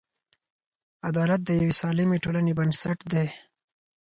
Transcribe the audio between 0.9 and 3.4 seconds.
عدالت د یوې سالمې ټولنې بنسټ دی.